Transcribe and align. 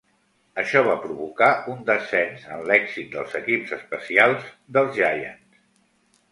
Això 0.61 0.79
va 0.87 0.95
provocar 1.03 1.49
un 1.73 1.83
descens 1.91 2.49
en 2.57 2.65
l'èxit 2.71 3.13
dels 3.19 3.37
equips 3.43 3.77
especials 3.79 4.51
dels 4.79 5.01
Giants. 5.01 5.65